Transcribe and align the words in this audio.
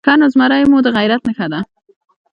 _ښه 0.05 0.13
نو، 0.19 0.25
زمری 0.33 0.63
مو 0.71 0.77
د 0.85 0.87
غيرت 0.95 1.21
نښه 1.27 1.47
ده؟ 1.51 1.59